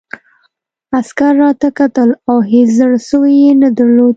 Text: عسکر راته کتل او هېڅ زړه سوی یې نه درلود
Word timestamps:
عسکر 0.97 1.33
راته 1.41 1.67
کتل 1.77 2.09
او 2.29 2.37
هېڅ 2.51 2.69
زړه 2.79 2.97
سوی 3.09 3.33
یې 3.43 3.51
نه 3.61 3.69
درلود 3.77 4.09